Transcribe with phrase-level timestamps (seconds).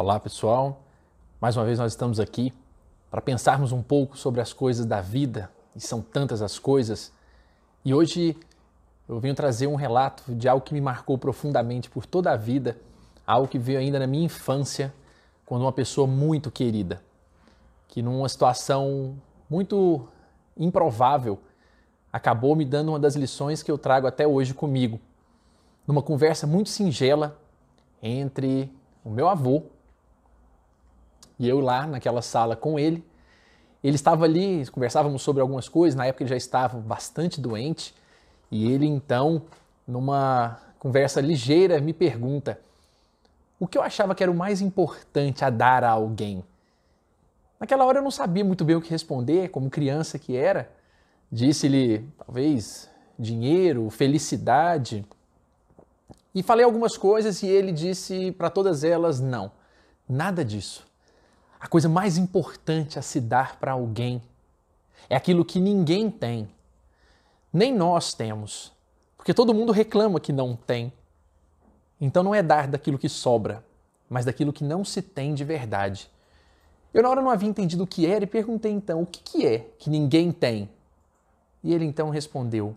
[0.00, 0.80] Olá, pessoal.
[1.40, 2.54] Mais uma vez nós estamos aqui
[3.10, 7.12] para pensarmos um pouco sobre as coisas da vida, e são tantas as coisas.
[7.84, 8.36] E hoje
[9.08, 12.78] eu venho trazer um relato de algo que me marcou profundamente por toda a vida,
[13.26, 14.94] algo que veio ainda na minha infância,
[15.44, 17.02] quando uma pessoa muito querida,
[17.88, 19.16] que numa situação
[19.50, 20.06] muito
[20.56, 21.40] improvável,
[22.12, 25.00] acabou me dando uma das lições que eu trago até hoje comigo.
[25.84, 27.36] Numa conversa muito singela
[28.00, 28.72] entre
[29.04, 29.64] o meu avô
[31.38, 33.04] e eu lá naquela sala com ele.
[33.82, 37.94] Ele estava ali, conversávamos sobre algumas coisas, na época ele já estava bastante doente,
[38.50, 39.42] e ele então,
[39.86, 42.58] numa conversa ligeira, me pergunta
[43.60, 46.44] o que eu achava que era o mais importante a dar a alguém.
[47.58, 50.70] Naquela hora eu não sabia muito bem o que responder, como criança que era.
[51.30, 55.04] Disse-lhe, talvez, dinheiro, felicidade.
[56.32, 59.50] E falei algumas coisas e ele disse para todas elas: não,
[60.08, 60.87] nada disso.
[61.60, 64.22] A coisa mais importante a se dar para alguém
[65.08, 66.48] é aquilo que ninguém tem,
[67.52, 68.72] nem nós temos,
[69.16, 70.92] porque todo mundo reclama que não tem.
[72.00, 73.64] Então não é dar daquilo que sobra,
[74.08, 76.10] mas daquilo que não se tem de verdade.
[76.94, 79.46] Eu na hora não havia entendido o que era e perguntei então, o que, que
[79.46, 80.68] é que ninguém tem?
[81.62, 82.74] E ele então respondeu,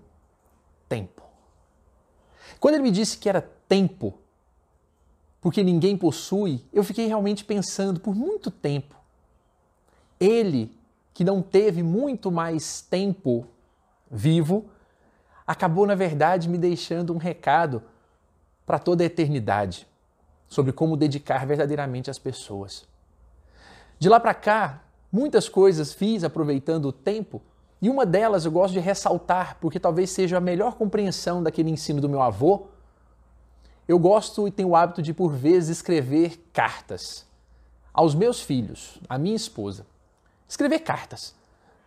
[0.89, 1.21] tempo.
[2.59, 4.13] Quando ele me disse que era tempo,
[5.41, 8.95] porque ninguém possui, eu fiquei realmente pensando por muito tempo.
[10.19, 10.71] Ele,
[11.15, 13.47] que não teve muito mais tempo
[14.09, 14.65] vivo,
[15.45, 17.81] acabou, na verdade, me deixando um recado
[18.67, 19.87] para toda a eternidade
[20.47, 22.85] sobre como dedicar verdadeiramente às pessoas.
[23.97, 27.41] De lá para cá, muitas coisas fiz aproveitando o tempo,
[27.81, 31.99] e uma delas eu gosto de ressaltar, porque talvez seja a melhor compreensão daquele ensino
[31.99, 32.67] do meu avô,
[33.87, 37.25] eu gosto e tenho o hábito de, por vezes, escrever cartas
[37.93, 39.85] aos meus filhos, à minha esposa.
[40.47, 41.33] Escrever cartas.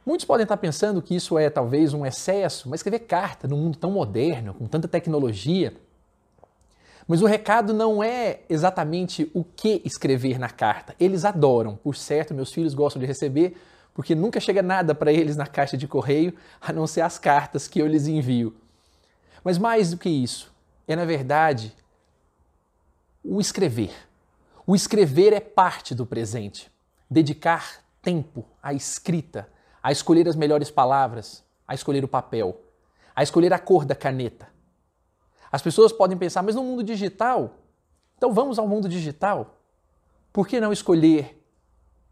[0.05, 3.79] Muitos podem estar pensando que isso é talvez um excesso, mas escrever carta num mundo
[3.79, 5.73] tão moderno, com tanta tecnologia.
[7.07, 10.95] Mas o recado não é exatamente o que escrever na carta.
[11.01, 13.57] Eles adoram, por certo, meus filhos gostam de receber,
[13.95, 17.69] porque nunca chega nada para eles na caixa de correio, a não ser as cartas
[17.69, 18.55] que eu lhes envio.
[19.43, 20.53] Mas mais do que isso,
[20.87, 21.75] é na verdade
[23.25, 23.93] o escrever.
[24.67, 26.71] O escrever é parte do presente.
[27.11, 29.49] Dedicar tempo à escrita,
[29.83, 32.61] a escolher as melhores palavras, a escolher o papel,
[33.17, 34.49] a escolher a cor da caneta.
[35.51, 37.59] As pessoas podem pensar, mas no mundo digital,
[38.17, 39.61] então vamos ao mundo digital.
[40.33, 41.41] Por que não escolher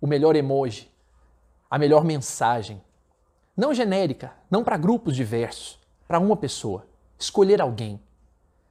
[0.01, 0.91] o melhor emoji,
[1.69, 2.83] a melhor mensagem?
[3.57, 6.87] Não genérica, não para grupos diversos, para uma pessoa.
[7.19, 8.01] Escolher alguém.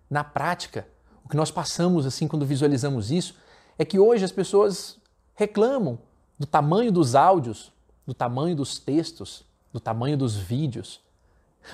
[0.09, 0.88] Na prática,
[1.31, 3.36] que nós passamos assim quando visualizamos isso
[3.80, 4.97] é que hoje as pessoas
[5.34, 5.97] reclamam
[6.38, 7.72] do tamanho dos áudios,
[8.06, 11.00] do tamanho dos textos, do tamanho dos vídeos.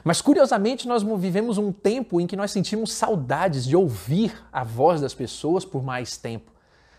[0.03, 5.01] Mas curiosamente nós vivemos um tempo em que nós sentimos saudades de ouvir a voz
[5.01, 6.51] das pessoas por mais tempo,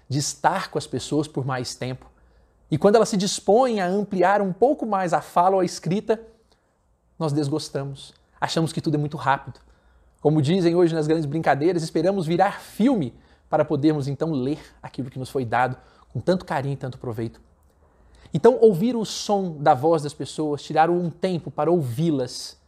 [0.08, 2.10] de estar com as pessoas por mais tempo.
[2.68, 6.20] E quando elas se dispõem a ampliar um pouco mais a fala ou a escrita,
[7.16, 8.12] nós desgostamos.
[8.40, 9.60] Achamos que tudo é muito rápido.
[10.20, 13.14] Como dizem hoje nas grandes brincadeiras, esperamos virar filme
[13.48, 15.76] para podermos então ler aquilo que nos foi dado
[16.12, 17.40] com tanto carinho e tanto proveito.
[18.34, 22.58] Então, ouvir o som da voz das pessoas, tirar um tempo para ouvi-las,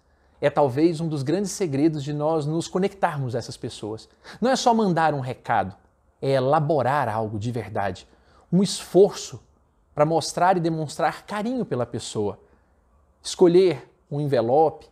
[0.41, 4.09] é talvez um dos grandes segredos de nós nos conectarmos a essas pessoas.
[4.41, 5.77] Não é só mandar um recado,
[6.23, 8.09] é elaborar algo de verdade,
[8.51, 9.41] um esforço
[9.95, 12.39] para mostrar e demonstrar carinho pela pessoa.
[13.23, 14.87] Escolher um envelope,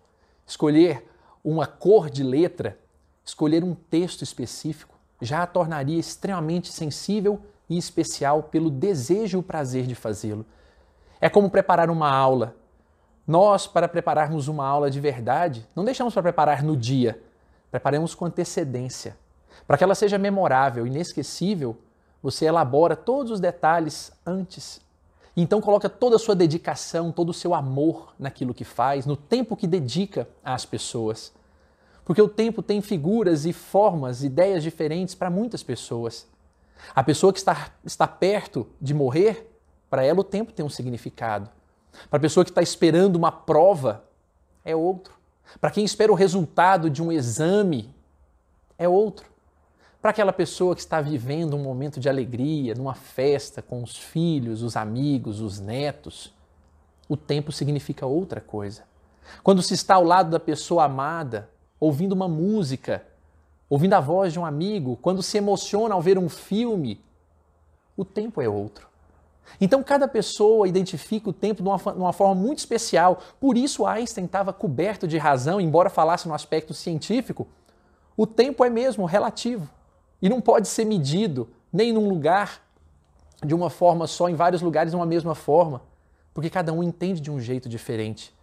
[0.47, 1.09] escolher
[1.51, 2.79] uma cor de letra,
[3.25, 9.43] escolher um texto específico, já a tornaria extremamente sensível e especial pelo desejo e o
[9.43, 10.45] prazer de fazê-lo.
[11.21, 12.55] É como preparar uma aula.
[13.27, 17.21] Nós, para prepararmos uma aula de verdade, não deixamos para preparar no dia,
[17.71, 19.17] preparamos com antecedência.
[19.67, 21.77] Para que ela seja memorável, inesquecível,
[22.23, 24.81] você elabora todos os detalhes antes.
[25.37, 29.57] Então coloca toda a sua dedicação, todo o seu amor naquilo que faz, no tempo
[29.57, 31.33] que dedica às pessoas.
[32.09, 36.27] Porque o tempo tem figuras e formas, ideias diferentes para muitas pessoas.
[36.95, 39.55] A pessoa que está, está perto de morrer,
[39.91, 41.51] para ela o tempo tem um significado.
[42.09, 44.05] Para a pessoa que está esperando uma prova,
[44.65, 45.13] é outro.
[45.61, 47.95] Para quem espera o resultado de um exame,
[48.79, 49.27] é outro.
[50.01, 54.63] Para aquela pessoa que está vivendo um momento de alegria, numa festa com os filhos,
[54.63, 56.35] os amigos, os netos,
[57.07, 58.85] o tempo significa outra coisa.
[59.43, 63.05] Quando se está ao lado da pessoa amada, ouvindo uma música,
[63.69, 67.01] ouvindo a voz de um amigo, quando se emociona ao ver um filme,
[67.97, 68.89] o tempo é outro.
[69.61, 73.21] Então, cada pessoa identifica o tempo de uma, de uma forma muito especial.
[73.41, 77.47] Por isso, Einstein estava coberto de razão, embora falasse no aspecto científico.
[78.17, 79.69] O tempo é mesmo relativo
[80.21, 82.63] e não pode ser medido nem num lugar
[83.45, 85.83] de uma forma só, em vários lugares de uma mesma forma,
[86.35, 88.35] porque cada um entende de um jeito diferente.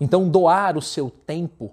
[0.00, 1.72] Então, doar o seu tempo,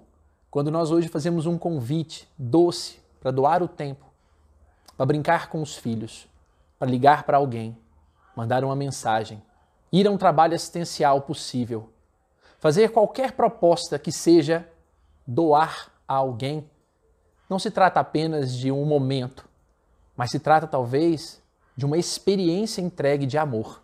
[0.50, 4.06] quando nós hoje fazemos um convite doce para doar o tempo,
[4.96, 6.26] para brincar com os filhos,
[6.78, 7.76] para ligar para alguém,
[8.34, 9.42] mandar uma mensagem,
[9.92, 11.90] ir a um trabalho assistencial possível,
[12.58, 14.66] fazer qualquer proposta que seja
[15.26, 16.68] doar a alguém,
[17.48, 19.48] não se trata apenas de um momento,
[20.16, 21.42] mas se trata talvez
[21.76, 23.82] de uma experiência entregue de amor.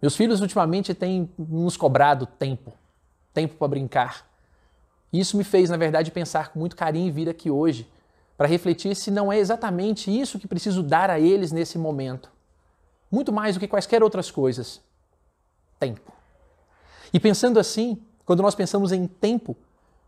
[0.00, 2.72] Meus filhos ultimamente têm nos cobrado tempo,
[3.32, 4.27] tempo para brincar.
[5.12, 7.88] Isso me fez, na verdade, pensar com muito carinho em vir aqui hoje
[8.36, 12.30] para refletir se não é exatamente isso que preciso dar a eles nesse momento
[13.10, 14.80] muito mais do que quaisquer outras coisas:
[15.78, 16.12] tempo.
[17.12, 19.56] E pensando assim, quando nós pensamos em tempo,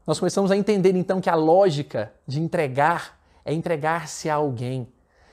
[0.06, 4.86] nós começamos a entender então que a lógica de entregar é entregar-se a alguém.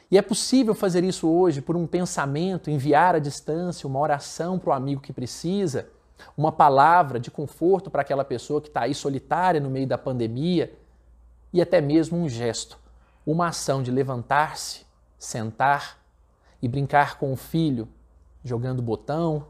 [0.09, 4.69] E é possível fazer isso hoje por um pensamento, enviar à distância uma oração para
[4.69, 5.89] o amigo que precisa,
[6.35, 10.77] uma palavra de conforto para aquela pessoa que está aí solitária no meio da pandemia,
[11.53, 12.77] e até mesmo um gesto,
[13.25, 14.85] uma ação de levantar-se,
[15.17, 15.99] sentar
[16.61, 17.87] e brincar com o filho,
[18.43, 19.47] jogando botão,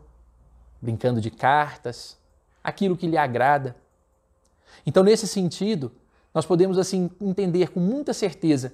[0.82, 2.18] brincando de cartas,
[2.64, 3.76] aquilo que lhe agrada.
[4.86, 5.92] Então, nesse sentido,
[6.34, 8.74] nós podemos assim entender com muita certeza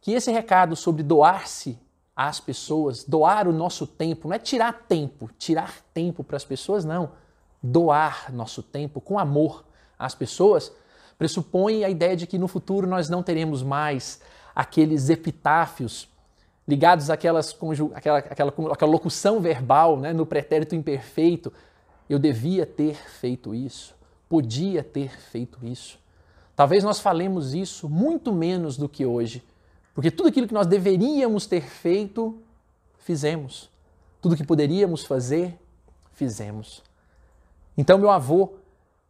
[0.00, 1.78] que esse recado sobre doar-se
[2.14, 6.84] às pessoas, doar o nosso tempo, não é tirar tempo, tirar tempo para as pessoas,
[6.84, 7.12] não.
[7.62, 9.64] Doar nosso tempo com amor
[9.98, 10.72] às pessoas
[11.18, 14.20] pressupõe a ideia de que no futuro nós não teremos mais
[14.54, 16.08] aqueles epitáfios
[16.66, 17.56] ligados àquelas,
[17.94, 21.52] àquela, àquela, àquela locução verbal né, no pretérito imperfeito.
[22.08, 23.94] Eu devia ter feito isso,
[24.28, 25.98] podia ter feito isso.
[26.56, 29.42] Talvez nós falemos isso muito menos do que hoje,
[29.94, 32.38] porque tudo aquilo que nós deveríamos ter feito,
[32.98, 33.70] fizemos.
[34.20, 35.58] Tudo que poderíamos fazer,
[36.12, 36.82] fizemos.
[37.76, 38.54] Então, meu avô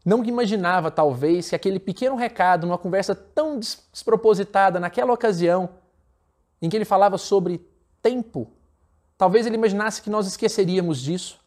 [0.05, 5.70] não imaginava, talvez, que aquele pequeno recado, numa conversa tão despropositada naquela ocasião,
[6.61, 7.64] em que ele falava sobre
[8.00, 8.50] tempo.
[9.17, 11.38] Talvez ele imaginasse que nós esqueceríamos disso.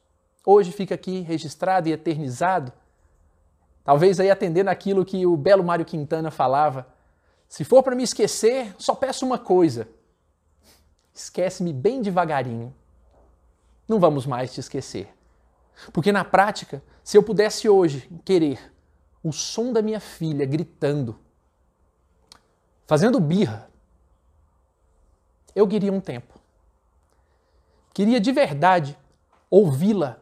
[0.45, 2.71] Hoje fica aqui registrado e eternizado.
[3.83, 6.87] Talvez aí atendendo aquilo que o belo Mário Quintana falava.
[7.47, 9.87] Se for para me esquecer, só peço uma coisa.
[11.13, 12.73] Esquece-me bem devagarinho.
[13.87, 15.14] Não vamos mais te esquecer.
[15.91, 18.73] Porque na prática, se eu pudesse hoje querer
[19.23, 21.19] o som da minha filha gritando,
[22.85, 23.69] fazendo birra,
[25.55, 26.39] eu queria um tempo.
[27.93, 28.97] Queria de verdade
[29.49, 30.19] ouvi-la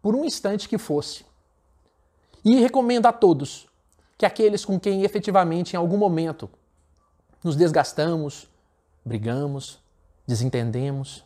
[0.00, 1.24] por um instante que fosse.
[2.44, 3.68] E recomendo a todos
[4.18, 6.50] que aqueles com quem efetivamente em algum momento
[7.42, 8.48] nos desgastamos,
[9.04, 9.80] brigamos,
[10.26, 11.24] desentendemos,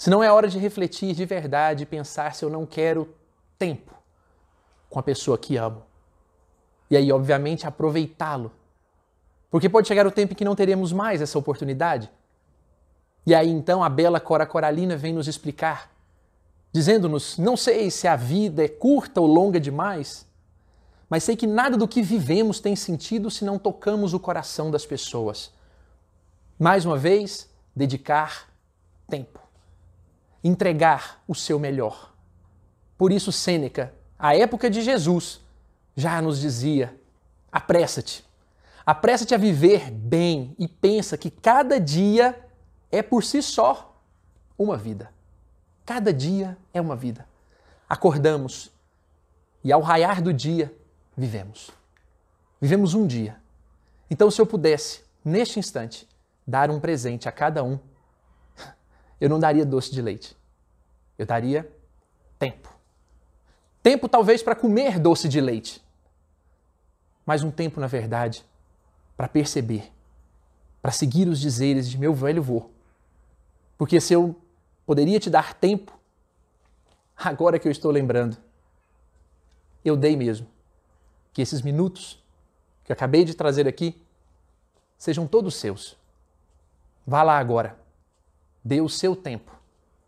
[0.00, 3.14] se não é hora de refletir de verdade e pensar se eu não quero
[3.58, 3.94] tempo
[4.88, 5.82] com a pessoa que amo.
[6.90, 8.50] E aí, obviamente, aproveitá-lo
[9.50, 12.10] porque pode chegar o tempo em que não teremos mais essa oportunidade.
[13.26, 15.90] E aí então a bela Cora Coralina vem nos explicar,
[16.72, 20.26] dizendo-nos: não sei se a vida é curta ou longa demais,
[21.10, 24.86] mas sei que nada do que vivemos tem sentido se não tocamos o coração das
[24.86, 25.52] pessoas.
[26.58, 28.48] Mais uma vez, dedicar
[29.08, 29.39] tempo,
[30.42, 32.14] entregar o seu melhor.
[32.96, 35.40] Por isso, Sêneca, à época de Jesus,
[35.96, 36.94] já nos dizia:
[37.50, 38.24] apressa-te
[38.90, 42.36] Apressa-te a viver bem e pensa que cada dia
[42.90, 44.02] é por si só
[44.58, 45.12] uma vida.
[45.86, 47.24] Cada dia é uma vida.
[47.88, 48.70] Acordamos
[49.62, 50.74] e ao raiar do dia
[51.16, 51.70] vivemos.
[52.60, 53.36] Vivemos um dia.
[54.10, 56.08] Então, se eu pudesse, neste instante,
[56.44, 57.78] dar um presente a cada um,
[59.20, 60.36] eu não daria doce de leite.
[61.18, 61.70] Eu daria
[62.38, 62.72] tempo.
[63.82, 65.82] Tempo, talvez, para comer doce de leite.
[67.26, 68.44] Mas um tempo, na verdade,
[69.16, 69.92] para perceber,
[70.80, 72.70] para seguir os dizeres de meu velho vô.
[73.76, 74.34] Porque se eu
[74.84, 75.98] poderia te dar tempo,
[77.16, 78.36] agora que eu estou lembrando,
[79.84, 80.46] eu dei mesmo.
[81.32, 82.22] Que esses minutos
[82.84, 84.02] que eu acabei de trazer aqui
[84.98, 85.96] sejam todos seus.
[87.06, 87.79] Vá lá agora.
[88.64, 89.52] Dê o seu tempo.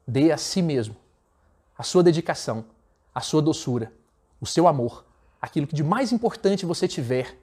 [0.06, 0.96] Dê a si mesmo.
[1.76, 2.64] A sua dedicação,
[3.14, 3.92] a sua doçura,
[4.40, 5.04] o seu amor,
[5.40, 7.38] aquilo que de mais importante você tiver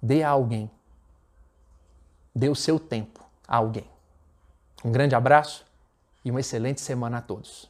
[0.00, 0.70] Dê a alguém.
[2.34, 3.86] Dê o seu tempo a alguém.
[4.84, 5.66] Um grande abraço
[6.24, 7.68] e uma excelente semana a todos.